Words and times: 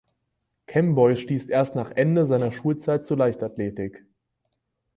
Kemboi 0.65 1.15
stieß 1.15 1.49
erst 1.49 1.75
nach 1.75 1.91
Ende 1.91 2.25
seiner 2.25 2.51
Schulzeit 2.51 3.05
zur 3.05 3.17
Leichtathletik. 3.17 4.03